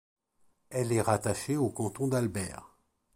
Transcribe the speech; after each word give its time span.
Elle 0.71 0.93
est 0.93 1.01
rattachée 1.01 1.57
au 1.57 1.69
canton 1.69 2.07
d'Albert. 2.07 2.75